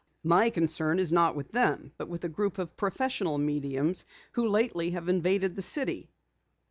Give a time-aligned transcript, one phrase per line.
[0.23, 4.89] "My concern is not with them, but with a group of professional mediums who lately
[4.89, 6.09] have invaded the city.